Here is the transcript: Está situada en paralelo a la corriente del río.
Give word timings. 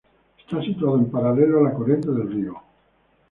Está 0.39 0.59
situada 0.63 0.97
en 0.97 1.11
paralelo 1.11 1.59
a 1.59 1.69
la 1.69 1.73
corriente 1.75 2.07
del 2.09 2.31
río. 2.33 2.55